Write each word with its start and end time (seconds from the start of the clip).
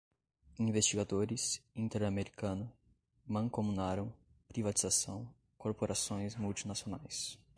investigadores, 0.57 1.61
interamericana, 1.75 2.73
mancomunaram, 3.27 4.11
privatização, 4.47 5.31
corporações 5.59 6.35
multinacionais 6.35 7.37